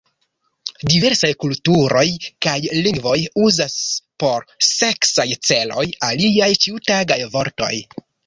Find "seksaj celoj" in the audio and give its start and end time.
4.69-5.87